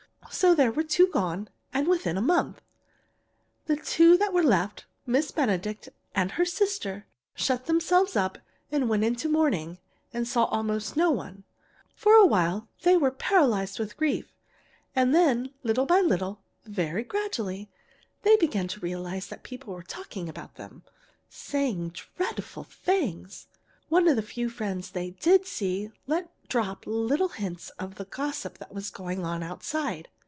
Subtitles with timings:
[0.29, 2.61] So there were two gone, and within a month.
[3.65, 8.37] The two that were left, Miss Benedict and her sister, shut themselves up
[8.71, 9.77] and went into mourning
[10.13, 11.43] and saw almost no one.
[11.95, 14.31] For a while they were paralyzed with grief.
[14.95, 17.69] And then, little by little, very gradually,
[18.21, 20.83] they began to realize that people were talking about them
[21.29, 23.47] saying dreadful things.
[23.89, 28.57] One of the few friends they did see let drop little hints of the gossip
[28.59, 30.07] that was going on outside.